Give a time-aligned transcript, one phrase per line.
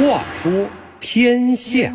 [0.00, 0.66] 话说
[0.98, 1.92] 天下，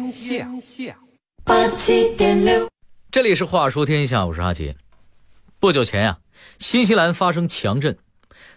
[1.44, 2.70] 八七点六，
[3.10, 4.76] 这里是话说天下，我是阿杰。
[5.60, 6.20] 不久前呀、
[6.60, 7.98] 新西兰发生强震，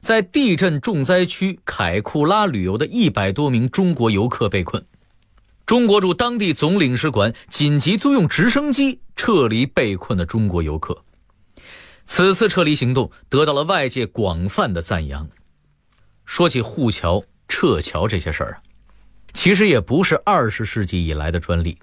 [0.00, 4.84] 在地震重灾区凯库拉旅游的一百多名中国游客被困，
[5.64, 11.02] 中国驻当地总领事馆紧急租用直升机撤离被困的中国游客。
[12.04, 15.26] 此次撤离行动得到了外界广泛的赞扬。
[16.26, 18.60] 说起护桥、撤侨这些事儿啊，
[19.32, 21.78] 其实也不是二十世纪以来的专利，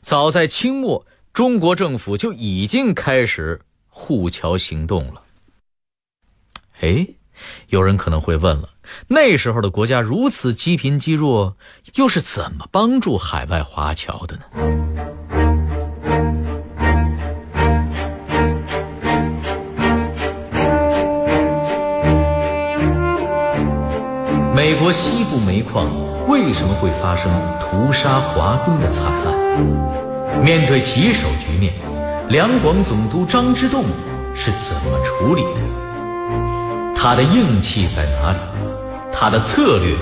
[0.00, 5.22] 早在清末，中国政府就已经开始护侨行动了。
[6.80, 7.06] 哎，
[7.68, 8.68] 有人可能会问了，
[9.08, 11.56] 那时候的国家如此积贫积弱，
[11.94, 14.42] 又是怎么帮助海外华侨的呢？
[24.54, 25.88] 美国西部煤矿
[26.32, 30.42] 为什么会发生屠杀华工的惨案？
[30.42, 31.74] 面对棘手局面，
[32.30, 33.84] 两广总督张之洞
[34.34, 35.60] 是怎么处理的？
[36.96, 38.38] 他的硬气在哪里？
[39.12, 39.94] 他的策略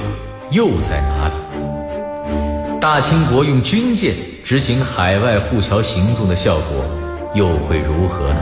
[0.51, 2.79] 又在哪里？
[2.81, 4.15] 大清国用军舰
[4.45, 6.85] 执行海外护侨行动的效果
[7.35, 8.41] 又会如何呢？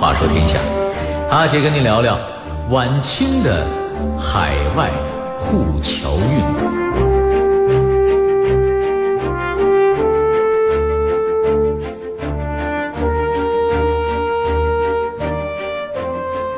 [0.00, 0.58] 话说天下，
[1.30, 2.18] 阿杰跟您聊聊
[2.70, 3.66] 晚清的
[4.18, 4.90] 海外
[5.42, 6.72] 护侨运动。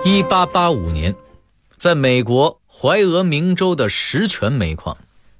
[0.04, 1.14] 一八八五年，
[1.78, 4.96] 在美国怀俄明州的石泉煤矿，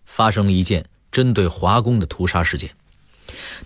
[0.06, 2.70] 发生了一件针对华工的屠杀事件。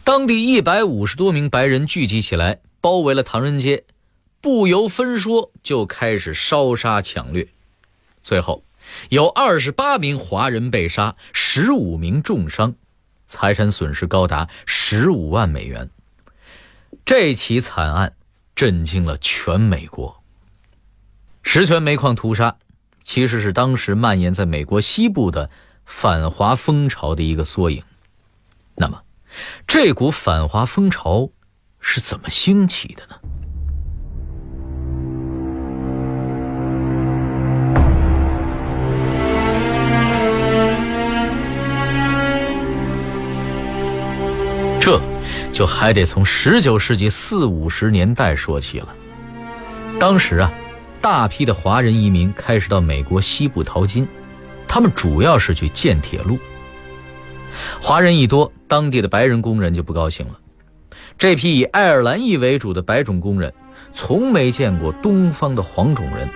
[0.03, 3.85] 当地一百五十多名白人聚集起来，包围了唐人街，
[4.41, 7.49] 不由分说就开始烧杀抢掠。
[8.21, 8.65] 最后，
[9.09, 12.75] 有二十八名华人被杀，十五名重伤，
[13.27, 15.91] 财产损失高达十五万美元。
[17.05, 18.15] 这起惨案
[18.55, 20.23] 震惊了全美国。
[21.43, 22.57] 石泉煤矿屠杀，
[23.03, 25.49] 其实是当时蔓延在美国西部的
[25.87, 27.83] 反华风潮的一个缩影。
[28.75, 29.03] 那么，
[29.67, 31.31] 这股反华风潮
[31.81, 33.17] 是怎么兴起的呢？
[45.53, 48.89] 就还得从十九世纪四五十年代说起了。
[49.99, 50.53] 当时啊，
[51.01, 54.07] 大批的华人移民开始到美国西部淘金，
[54.69, 56.39] 他们主要是去建铁路。
[57.81, 60.39] 华人一多，当地的白人工人就不高兴了。
[61.17, 63.53] 这批以爱尔兰裔为主的白种工人，
[63.93, 66.29] 从没见过东方的黄种人，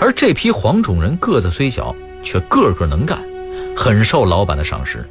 [0.00, 3.22] 而这批黄种人个子虽小，却个个能干，
[3.76, 5.06] 很受老板的赏识。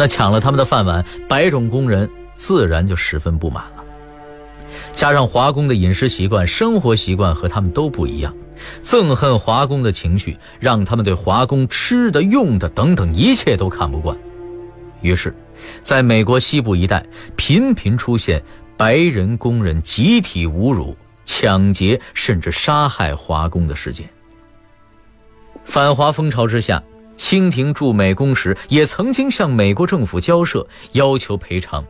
[0.00, 3.84] 那抢了他们的饭碗，白种工人自然就十分不满了。
[4.92, 8.32] 加上华工的饮食习惯、生活习惯和他们都不一样，
[8.80, 14.16] 憎恨华工的情绪让他们对华工吃的、用的等等一切都看不惯。
[15.00, 15.34] 于是，
[15.82, 17.04] 在美国西部一带
[17.34, 18.40] 频频出现
[18.76, 24.08] 白人工人集体侮辱、抢劫甚至杀害华工的事件。
[25.64, 26.80] 反华风潮之下，
[27.18, 31.84] 清廷驻美公使也曾经向美国政府交涉，要求赔偿。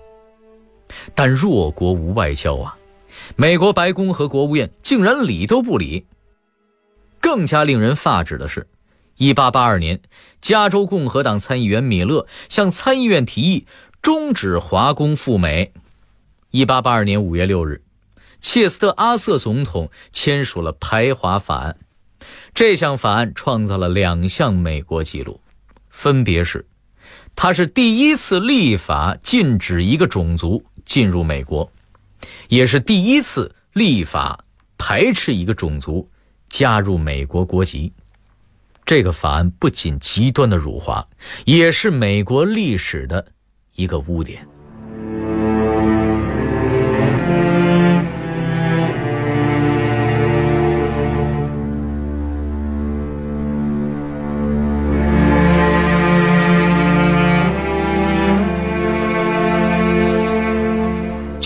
[1.15, 2.77] 但弱国无外交啊，
[3.37, 6.07] 美国白宫和国务院竟然理都不理。
[7.21, 8.67] 更加令人发指的是
[9.19, 10.01] ，1882年，
[10.41, 13.67] 加州共和党参议员米勒向参议院提议
[14.01, 15.73] 终止华工赴美。
[16.53, 17.83] 1882年5月6日，
[18.41, 21.77] 切斯特·阿瑟总统签署了排华法案。
[22.59, 25.41] 这项法案创造了两项美国纪录，
[25.91, 26.67] 分别是：
[27.37, 31.71] 它是第一次立法禁止一个种族进入美国，
[32.49, 34.45] 也是第一次立法
[34.77, 36.11] 排斥一个种族
[36.49, 37.93] 加入美国国籍。
[38.85, 41.07] 这个法案不仅极端的辱华，
[41.45, 43.25] 也是美国历史的
[43.77, 44.45] 一个污点。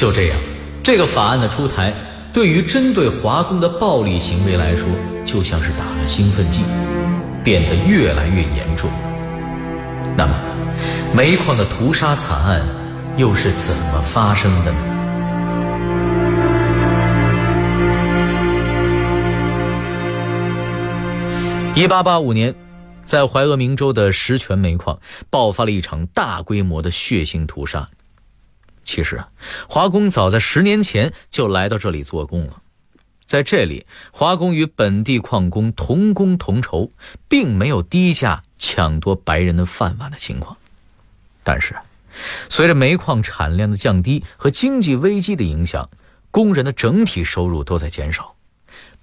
[0.03, 0.37] 就这样，
[0.83, 1.95] 这个法案的出台，
[2.33, 4.89] 对于针对华工的暴力行为来说，
[5.25, 6.65] 就像是打了兴奋剂，
[7.45, 8.91] 变得越来越严重。
[10.17, 10.35] 那么，
[11.15, 12.63] 煤矿的屠杀惨案
[13.17, 14.79] 又是怎么发生的呢？
[21.77, 22.53] 一八八五年，
[23.05, 24.99] 在怀俄明州的石泉煤矿
[25.31, 27.89] 爆发了一场大规模的血腥屠杀。
[28.85, 29.29] 其实啊，
[29.69, 32.63] 华工早在十年前就来到这里做工了，
[33.25, 36.91] 在这里，华工与本地矿工同工同酬，
[37.29, 40.57] 并没有低价抢夺白人的饭碗的情况。
[41.43, 41.77] 但是，
[42.51, 45.89] 随着煤矿产量的降低和经济危机的影响，
[46.31, 48.35] 工人的整体收入都在减少，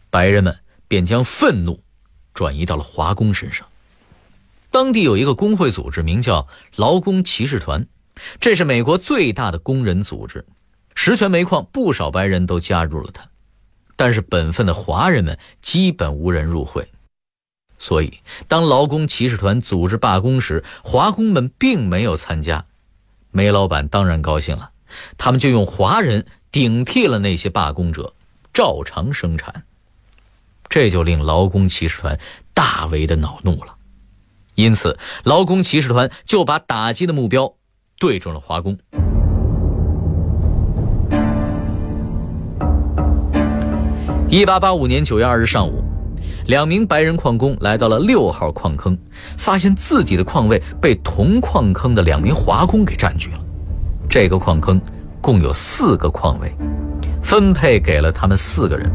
[0.09, 1.81] 白人们便将愤怒
[2.33, 3.65] 转移到了华工身上。
[4.71, 7.87] 当地有一个工会组织，名叫劳工骑士团。
[8.39, 10.45] 这是美国最大的工人组织，
[10.95, 13.23] 石泉煤矿不少白人都加入了它，
[13.95, 16.89] 但是本分的华人们基本无人入会。
[17.77, 22.65] 所以，当劳工骑士团组织罢工时，华工们并没有参加。
[23.31, 24.71] 煤老板当然高兴了，
[25.17, 28.13] 他们就用华人顶替了那些罢工者，
[28.53, 29.63] 照常生产。
[30.67, 32.19] 这就令劳工骑士团
[32.53, 33.75] 大为的恼怒了，
[34.55, 37.55] 因此，劳工骑士团就把打击的目标。
[37.99, 38.77] 对准了华工。
[44.29, 45.83] 一八八五年九月二日上午，
[46.47, 48.97] 两名白人矿工来到了六号矿坑，
[49.37, 53.39] 发现自己的矿位被同矿坑的两名华工给占据了。
[54.07, 54.79] 这个矿坑
[55.19, 56.55] 共有四个矿位，
[57.21, 58.89] 分配给了他们四个人。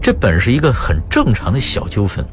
[0.00, 2.24] 这本是一个很正常的小纠纷。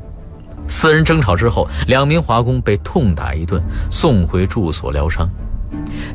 [0.69, 3.61] 四人争吵之后，两名华工被痛打一顿，
[3.91, 5.29] 送回住所疗伤。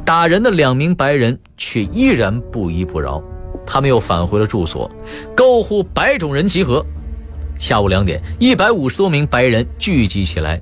[0.04, 3.22] 打人的两名白人却依然不依不饶，
[3.64, 4.90] 他们又返回了住所，
[5.36, 6.84] 高呼“白种人集合”。
[7.58, 10.60] 下午两点，一百五十多名白人聚集起来，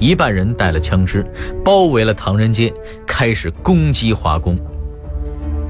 [0.00, 1.24] 一半人带了枪支，
[1.64, 2.72] 包围了唐人街，
[3.06, 4.58] 开始攻击华工。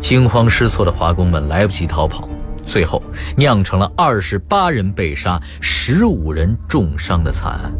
[0.01, 2.27] 惊慌失措的华工们来不及逃跑，
[2.65, 3.03] 最后
[3.37, 7.73] 酿成了二十八人被杀、十五人重伤的惨案。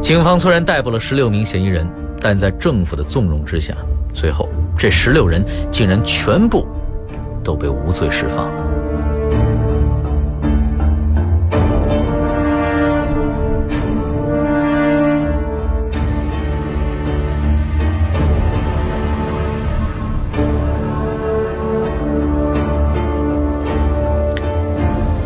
[0.00, 1.86] 警方虽然逮捕了十六名嫌疑人。
[2.22, 3.74] 但在政府的纵容之下，
[4.12, 4.48] 最后
[4.78, 6.66] 这十六人竟然全部
[7.42, 8.66] 都被无罪释放了。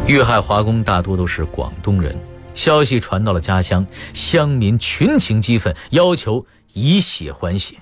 [0.07, 2.17] 遇害华工大多都是广东人，
[2.55, 6.47] 消息传到了家乡，乡民群情激愤，要求。
[6.77, 7.77] 以血还血，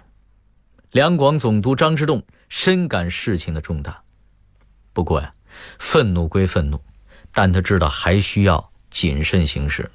[0.93, 4.03] 两广总督张之洞深感事情的重大，
[4.93, 5.35] 不过呀，
[5.79, 6.83] 愤怒归愤怒，
[7.33, 9.91] 但他知道还需要谨慎行事。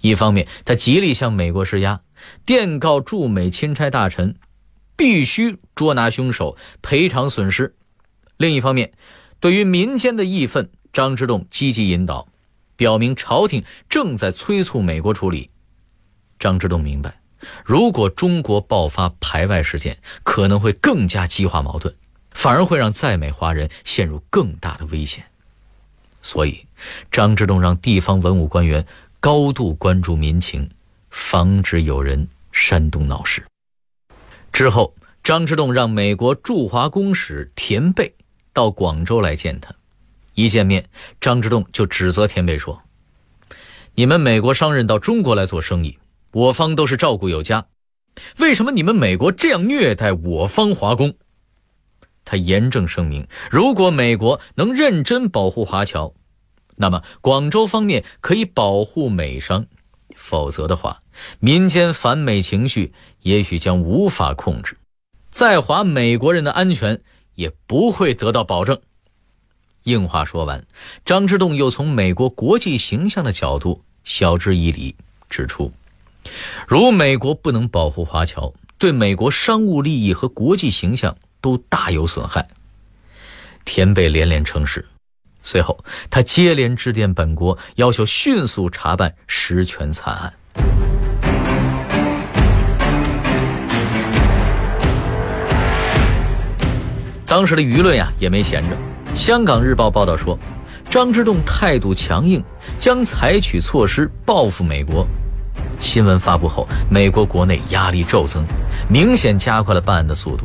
[0.00, 2.02] 一方面，他极力向美国施压，
[2.46, 4.36] 电告驻美钦差大臣，
[4.94, 7.72] 必须捉拿凶手，赔偿损失；
[8.36, 8.92] 另一方面，
[9.40, 12.28] 对于民间的义愤，张之洞积极引导，
[12.76, 15.50] 表明朝廷正在催促美国处理。
[16.38, 17.23] 张之洞明白。
[17.64, 21.94] 如果中国爆发排外事件，可能会更加激化矛盾，
[22.32, 25.24] 反而会让在美华人陷入更大的危险。
[26.22, 26.66] 所以，
[27.10, 28.86] 张之洞让地方文武官员
[29.20, 30.70] 高度关注民情，
[31.10, 33.44] 防止有人煽动闹事。
[34.52, 38.14] 之后，张之洞让美国驻华公使田贝
[38.52, 39.74] 到广州来见他。
[40.34, 40.88] 一见面，
[41.20, 42.82] 张之洞就指责田贝说
[43.94, 45.98] ：“你们美国商人到中国来做生意。”
[46.34, 47.66] 我方都是照顾有加，
[48.38, 51.14] 为什么你们美国这样虐待我方华工？
[52.24, 56.12] 他严正声明：如果美国能认真保护华侨，
[56.74, 59.66] 那么广州方面可以保护美商；
[60.16, 61.02] 否则的话，
[61.38, 62.92] 民间反美情绪
[63.22, 64.76] 也许将无法控制，
[65.30, 67.00] 在华美国人的安全
[67.36, 68.80] 也不会得到保证。
[69.84, 70.66] 硬话说完，
[71.04, 74.96] 张之洞又从美国国际形象的角度晓之以理，
[75.30, 75.70] 指出。
[76.66, 82.48] 如美国不能保护华侨，对美国商务利益和国际形象都大有损害。
[83.64, 84.84] 田贝连连称是，
[85.42, 90.34] 随后他接连致电本国，要求迅速查办石泉惨案。
[97.26, 98.76] 当时的舆论呀也没闲着，
[99.14, 100.38] 香港日报报道说，
[100.88, 102.44] 张之洞态度强硬，
[102.78, 105.06] 将采取措施报复美国。
[105.78, 108.44] 新闻发布后，美国国内压力骤增，
[108.88, 110.44] 明显加快了办案的速度。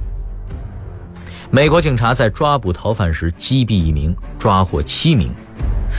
[1.51, 5.33] 美国警察在抓捕逃犯时击毙一名，抓获七名，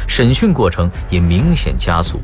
[0.07, 2.21] 审讯过程也明显加速。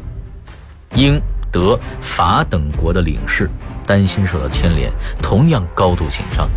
[0.94, 1.20] 英、
[1.50, 3.50] 德、法等国的领事
[3.84, 6.48] 担心受到牵连，同样高度紧张，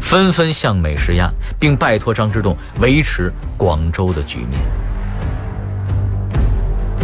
[0.00, 4.60] 纷纷向美施压，并拜托张之洞维持广州的局面。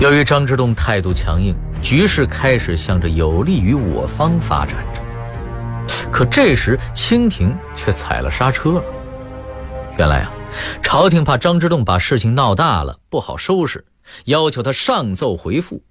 [0.00, 5.02] 由于张之洞态度强硬，局势开始向着有利于我方发展着。
[6.10, 8.82] 可这时，清廷却踩了刹车了。
[9.98, 10.32] 原来啊，
[10.82, 13.84] 朝廷怕张之洞把事情闹大了不好收拾，
[14.24, 15.82] 要求他上奏回复。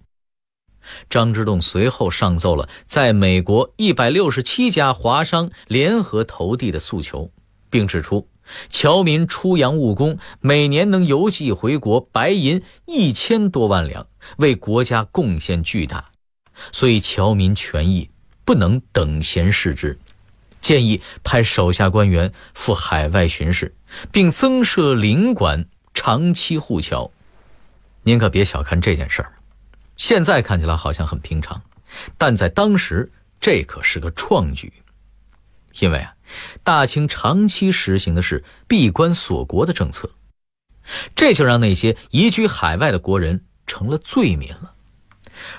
[1.10, 7.30] 张之洞随后上奏了在美国一百六十七家华商联合投递的诉求，
[7.70, 8.30] 并指出
[8.70, 16.12] 侨民出洋务工每年能邮寄回国白银一千多万两，为国家贡献巨大，
[16.72, 18.10] 所以侨民权益
[18.46, 19.98] 不能等闲视之。
[20.60, 23.74] 建议派手下官员赴海外巡视，
[24.12, 27.10] 并增设领馆，长期护侨。
[28.04, 29.34] 您可别小看这件事儿。
[29.96, 31.62] 现在看起来好像很平常，
[32.18, 34.74] 但在当时这可是个创举，
[35.80, 36.16] 因为啊，
[36.64, 40.12] 大清长期实行的是闭关锁国的政策，
[41.16, 44.74] 这就让那些移居海外的国人成了罪名了。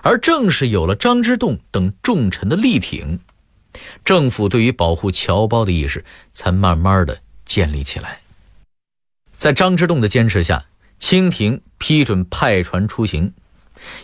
[0.02, 3.20] 而正是有了张之洞等重臣的力挺，
[4.04, 8.22] 政府对于保护侨胞的意识才慢慢的建立起来。
[9.36, 10.64] 在张之洞的坚持下，
[10.98, 13.32] 清廷批准派船出行。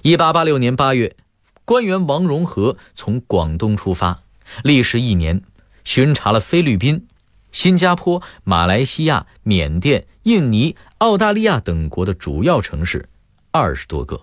[0.03, 1.17] 一八八六年八月，
[1.65, 4.23] 官员王荣和从广东出发，
[4.63, 5.43] 历时一年，
[5.83, 7.09] 巡查了菲律宾、
[7.51, 13.09] 新加坡、马来西亚、缅甸、印尼、澳大利亚等国的主要城市
[13.55, 14.21] 二十多个。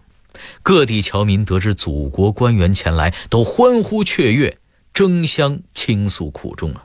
[0.62, 4.58] 各地侨民得知祖国官员前来，都欢呼雀跃，
[4.94, 6.84] 争相倾诉苦衷啊。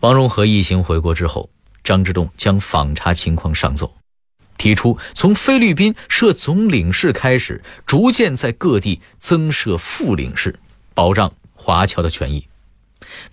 [0.00, 1.48] 王荣和一行回国之后，
[1.82, 3.94] 张之洞将访查情况上奏。
[4.58, 10.58] 提出从菲律宾设总领事开始，逐渐在各地增设副领事，
[10.92, 12.46] 保障华侨的权益。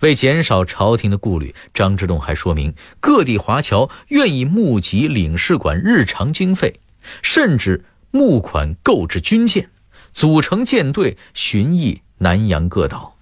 [0.00, 6.80] 为减少朝廷的顾虑，张之洞还说明，各地华侨愿意募集领事馆日常经费，
[7.22, 9.70] 甚至募款购置军舰，
[10.12, 13.16] 组成舰队巡弋南洋各岛。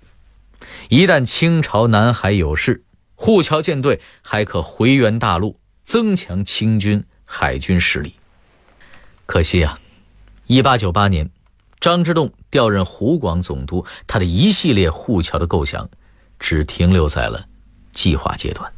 [0.88, 7.04] 一旦清朝南海有事，护侨舰队还可回援大陆，增强清军。
[7.28, 8.14] 海军实力。
[9.26, 9.80] 可惜啊，
[10.46, 11.28] 一八九八年，
[11.80, 15.90] 张之洞调任湖广总督，他的一系列护侨的构想，
[16.38, 17.46] 只停留在了
[17.90, 18.72] 计划阶段。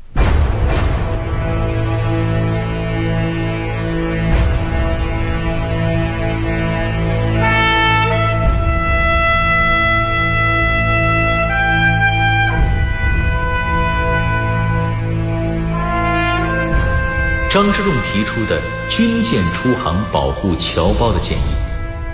[17.50, 21.40] 张之洞提出的军舰出航保护侨胞的建议，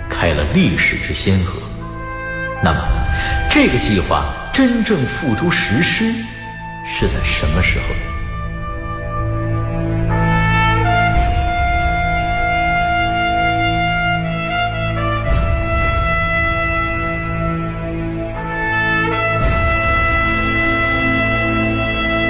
[0.09, 1.59] 开了历史之先河。
[2.63, 2.79] 那么，
[3.51, 6.05] 这个计划真正付诸实施
[6.85, 8.04] 是在什么时候呢？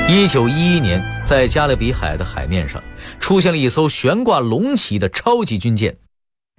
[0.08, 2.82] 一九一一年，在加勒比海的海面上，
[3.20, 5.98] 出现了一艘悬挂龙旗的超级军舰。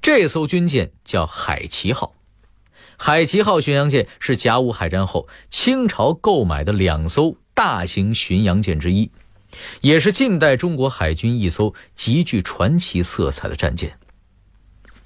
[0.02, 2.12] 这艘军舰叫海旗号。
[2.96, 9.12] 海旗号巡洋舰是甲午海战后清朝购买的两艘大型巡洋舰之一，
[9.80, 13.96] 也是近代中国海军一艘极具传奇色彩的战舰。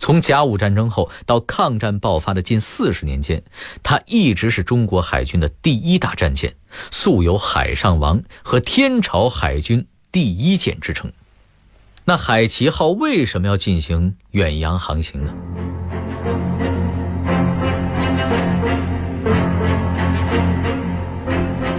[0.01, 3.45] 从甲午战争后到抗战爆发的近四十年间，
[3.83, 6.55] 它一直是中国海军的第一大战舰，
[6.91, 11.13] 素有“海上王”和“天朝海军第一舰”之称。
[12.07, 15.33] 那海旗号为什么要进行远洋航行呢？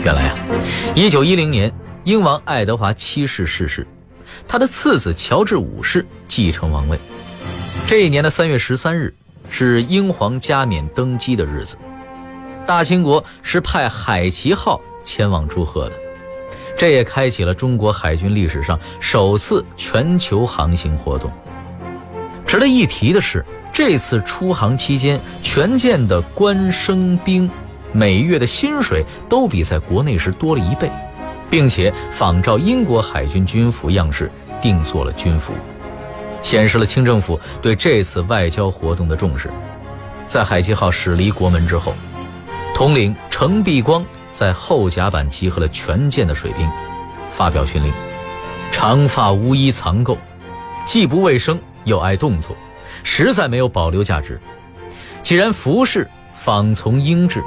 [0.06, 0.38] 原来啊，
[0.96, 1.74] 一九一零年，
[2.04, 3.86] 英王爱德华七世逝世，
[4.48, 6.98] 他的次子乔治五世继承王位。
[7.92, 9.14] 这一年的三月十三日
[9.50, 11.76] 是英皇加冕登基的日子，
[12.66, 15.96] 大清国是派海旗号前往祝贺的，
[16.78, 21.30] 这也开启了中国海军历史上首次全球航行活动。
[22.48, 27.52] 值得一提的是，这次出航期间，全舰的官升兵
[27.92, 30.90] 每月的薪水都比在国内时多了一倍，
[31.50, 34.32] 并且仿照英国海军军服样式
[34.62, 35.52] 定做了军服。
[36.42, 39.50] 显示了清政府对这次外交活动的重视。
[40.28, 41.94] 在海旗号驶离国门之后，
[42.74, 46.70] 统领程璧光在后甲板集合了全舰的水兵，
[47.32, 47.92] 发表训令：
[48.72, 50.18] 长发乌衣藏垢，
[50.86, 52.56] 既不卫生又爱动作，
[53.04, 54.40] 实在没有保留价值。
[55.22, 57.44] 既然服饰仿从英制，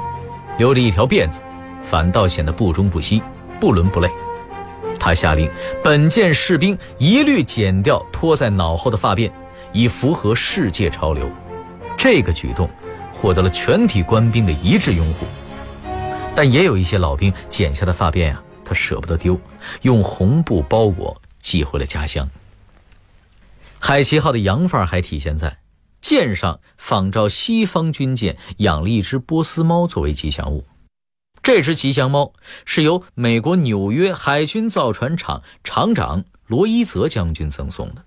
[0.57, 1.41] 留着一条辫子，
[1.83, 3.21] 反倒显得不中不西，
[3.59, 4.09] 不伦不类。
[5.05, 5.47] 他下令，
[5.83, 9.31] 本舰士兵一律剪掉拖在脑后的发辫，
[9.71, 11.29] 以符合世界潮流。
[11.95, 12.67] 这个举动
[13.13, 15.27] 获得了全体官兵的一致拥护。
[16.33, 19.39] 但也有一些老兵剪下的发辫呀，他舍不得丢，
[19.83, 22.27] 用红布包裹寄回了家乡。
[23.77, 25.59] 海奇号的洋范儿还体现在
[26.01, 30.65] 舰上仿照西方军舰养了一只波斯猫作为吉祥物。
[31.45, 32.33] 这只吉祥猫
[32.65, 38.03] 是由美国纽约海军造船厂厂长罗伊泽将军赠送的。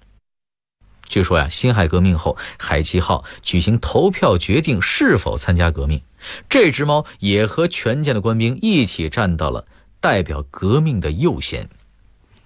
[1.07, 6.03] 据说呀，辛亥革命后，海奇号举行投票决定是否参加革命，
[6.49, 9.65] 这只猫也和全舰的官兵一起站到了
[10.01, 11.71] 代表革命的右线。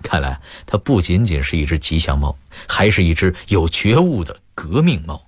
[0.03, 2.37] 看来，它不仅仅是一只吉祥猫，
[2.69, 5.25] 还是一只有觉悟的革命猫。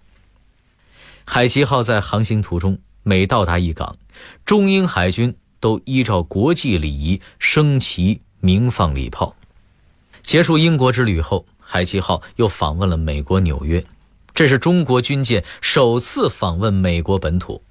[1.24, 3.96] 海奇号在航行途中，每到达一港，
[4.44, 9.34] 中英海军都依照国际礼仪升旗、鸣放礼炮。
[10.22, 13.82] 结束英国之旅后，海奇号又访问了美国纽约，
[14.34, 17.62] 这是中国军舰首次访问美国本土。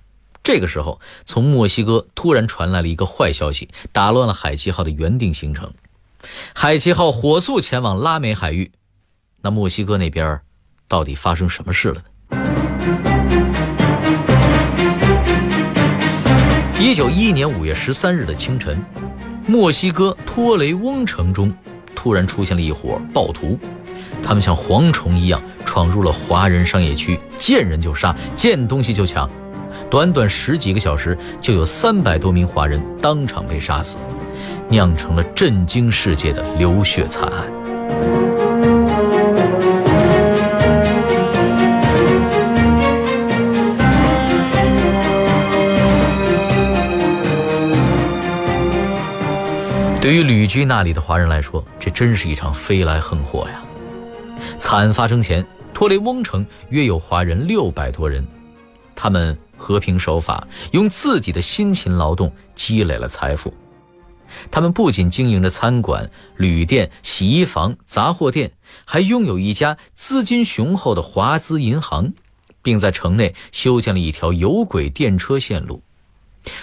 [0.42, 5.72] 这个时候，从墨西哥突然传来了一个坏消息，打乱了海奇号的原定行程。
[6.56, 8.72] 海奇号火速前往拉美海域，
[9.42, 10.42] 那墨西哥那边
[10.88, 12.06] 到底发生什么事了呢？
[16.84, 18.78] 一九一一年五月十三日的清晨，
[19.48, 21.52] 墨西哥托雷翁城中
[21.96, 23.58] 突然出现了一伙暴徒，
[24.22, 29.30] 他们像蝗虫一样闯入了华人商业区，见人就杀，见东西就抢，
[29.90, 33.98] 短短十几个小时，就有三百多名华人当场被杀死。
[34.68, 38.33] 酿成了震惊世界的流血惨案。
[50.04, 53.64] 对于旅居那里的华人来说，这真是一场飞来横祸呀！
[54.58, 58.28] 惨案发生前，托雷翁城约有华人六百多人，
[58.94, 63.54] 他们和平守法，用自己的辛勤劳动积累了财富。
[64.52, 68.52] 他们不仅经营着餐馆、旅店、洗衣房、杂货店，
[68.84, 72.12] 还拥有一家资金雄厚的华资银行，
[72.62, 75.82] 并在城内修建了一条有轨电车线路。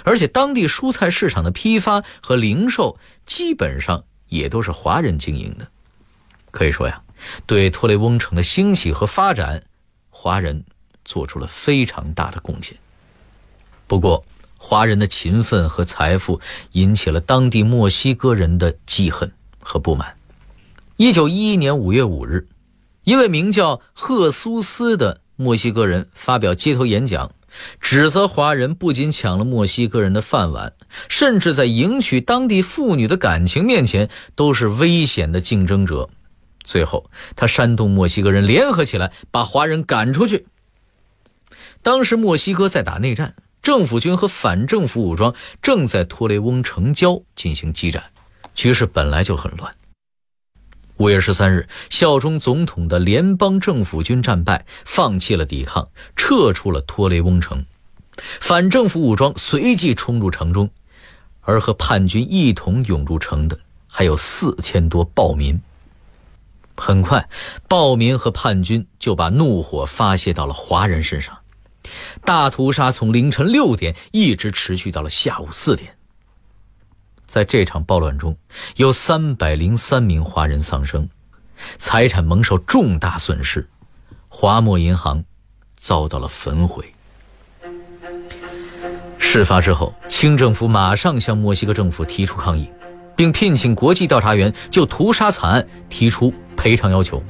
[0.05, 5.67] 而且，当地蔬菜市场的批发和零售基本上也都是华人经营的。
[6.51, 7.03] 可以说呀，
[7.47, 9.63] 对托雷翁城的兴起和发展，
[10.11, 10.65] 华人
[11.05, 12.77] 做出了非常大的贡献。
[13.87, 14.25] 不过，
[14.57, 16.41] 华人的勤奋和财富
[16.73, 20.15] 引起了当地墨西哥人的记恨和不满。
[20.97, 22.47] 一九一一年五月五日，
[23.05, 27.33] 一位名叫赫苏斯的墨西哥人发表街头演讲，
[27.81, 30.73] 指责华人不仅抢了墨西哥人的饭碗，
[31.09, 36.09] 甚至在迎娶当地妇女的感情面前都是危险的竞争者。
[36.63, 40.47] 最后，他煽动墨西哥人联合起来，把华人赶出去。
[41.83, 43.35] 当时，墨西哥在打内战。
[43.63, 48.05] 政府军和反政府武装正在托雷翁城郊进行激战，
[48.55, 49.75] 局势本来就很乱。
[51.01, 57.65] 五月十三日，效忠总统的联邦政府军战败，放弃了抵抗，撤出了托雷翁城。
[58.19, 60.69] 反政府武装随即冲入城中，
[61.41, 65.59] 而和叛军一同涌入城的还有四千多暴民。
[66.77, 67.27] 很快，
[67.67, 71.35] 暴民和叛军就把怒火发泄到了华人身上。
[72.27, 75.97] 大屠杀从凌晨六点一直持续到了下午四点。
[77.31, 78.37] 在这场暴乱中，
[78.75, 81.09] 有三百零三名华人丧生，
[81.79, 83.69] 财产蒙受重大损失，
[84.27, 85.23] 华墨银行
[85.77, 86.93] 遭到了焚毁。
[89.17, 92.69] 事发之后，清政府马上向墨西哥政府提出抗议，
[93.15, 97.23] 并聘请国际调查员就屠杀惨案提出赔偿要求。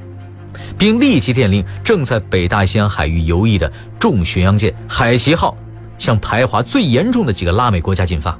[0.79, 5.55] 并立即电令正在北大西洋海域游弋的重巡洋舰“海奇号”
[5.99, 8.35] 向排华最严重的几个拉美国家进发。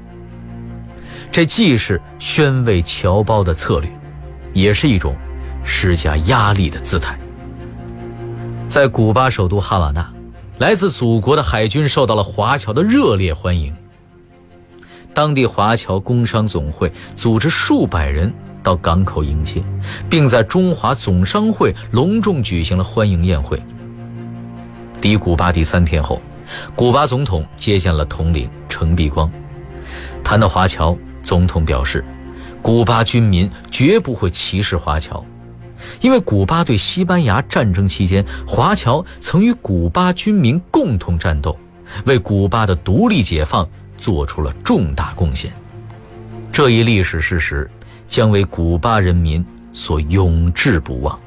[1.31, 3.89] 这既是宣慰侨胞的策略，
[4.53, 5.15] 也是一种
[5.63, 7.17] 施加压力的姿态。
[8.67, 10.05] 在古巴首都哈瓦那，
[10.57, 13.73] 来自祖国的海军受到了华侨的热烈欢迎。
[15.13, 18.31] 当地华侨工商总会组织数百人。
[18.63, 19.63] 到港口迎接，
[20.07, 23.59] 并在中华总商会隆重举行了欢迎宴会。
[25.01, 26.21] 抵古巴第三天后，
[26.75, 29.27] 古巴总统接见了统领程璧光。
[30.23, 32.03] 谈到华侨，总统表示，
[32.61, 35.23] 古巴军民绝不会歧视华侨，
[35.99, 41.57] 因为古巴对西班牙战争期间，华侨曾与古巴军民共同战斗，
[42.05, 45.51] 为古巴的独立解放做出了重大贡献。
[46.51, 47.69] 这一历史事实。
[48.11, 51.17] 将为古巴人民所永志不忘。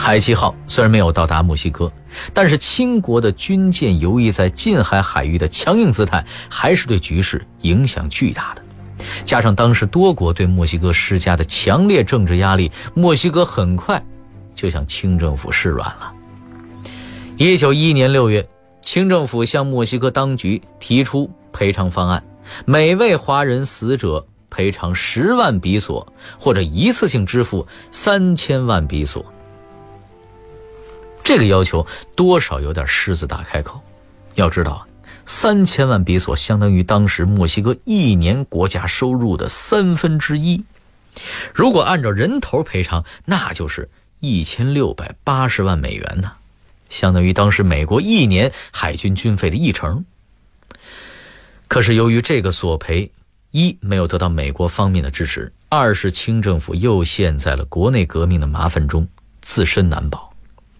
[0.00, 1.92] 海七号虽然没有到达墨西哥，
[2.32, 8.62] 但是清国的军舰游弋在近海海域的强硬姿态，还是对局势影响巨大的。
[9.26, 14.02] 加上当时多国对墨西哥施加的强烈政治压力，墨西哥很快
[14.54, 16.10] 就向清政府示软了。
[17.36, 18.48] 一九一一年六月，
[18.80, 22.24] 清政府向墨西哥当局提出赔偿方案，
[22.64, 29.22] 每位华人死者赔偿十万比索，或者一次性支付三千万比索。
[31.30, 33.80] 这个要求多少有点狮子大开口。
[34.34, 34.84] 要知道。
[35.26, 40.64] 三千万比索相当于当时墨西哥一年国家收入的三分之一，
[41.54, 43.88] 如果按照人头赔偿，那就是
[44.18, 46.32] 一千六百八十万美元呢，
[46.88, 50.04] 相当于当时美国一年海军军费的一成。
[51.68, 53.12] 可是由于这个索赔，
[53.52, 59.06] 一没有得到美国方面的支持，二是清政府又陷在了国内革命的麻烦中，
[59.42, 60.29] 自身难保，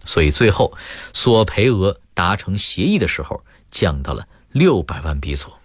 [0.05, 0.75] 所以最后
[1.13, 4.27] 索赔额达成协议的时候降到了。
[4.53, 5.57] 六百万比索，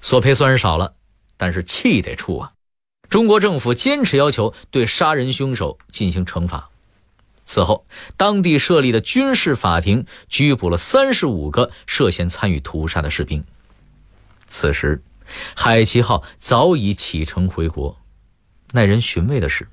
[0.00, 0.94] 索赔虽然少了，
[1.36, 2.52] 但是气得出啊！
[3.10, 6.70] 中国政府坚持要求对杀人凶手进行惩罚。
[7.44, 7.84] 此后，
[8.16, 13.44] 当地设立的军事法庭拘捕了三十五个涉嫌参与屠杀的士兵。
[14.46, 15.02] 此时，
[15.54, 17.94] 海奇号早已启程回国。
[18.72, 19.68] 耐人寻味的是，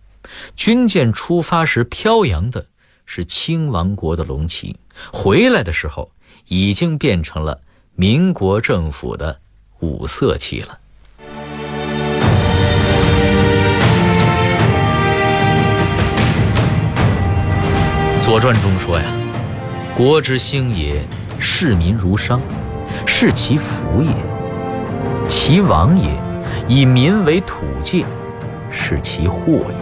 [0.58, 2.68] 军舰出发时飘扬的
[3.06, 4.76] 是清王国的龙旗，
[5.12, 6.12] 回来的时候
[6.48, 7.62] 已经变成了。
[7.98, 9.40] 民国政府的
[9.80, 10.78] 五色旗了。
[18.26, 19.06] 《左传》中说呀
[19.96, 21.02] ：“国之兴也，
[21.40, 22.42] 视民如商，
[23.08, 24.12] 是其福也；
[25.30, 26.10] 其亡也，
[26.68, 28.04] 以民为土界，
[28.70, 29.76] 是其祸也。”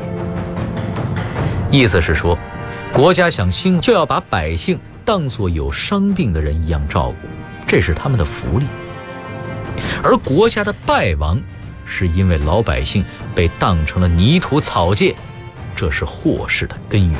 [1.79, 2.37] 意思是说，
[2.93, 7.27] 国家想兴，就要把百姓当作有伤病的人一样照顾。
[7.65, 8.67] 这是他们的福利，
[10.03, 11.41] 而国家的败亡，
[11.85, 13.03] 是因为老百姓
[13.33, 15.15] 被当成了泥土草芥，
[15.75, 17.19] 这是祸事的根源。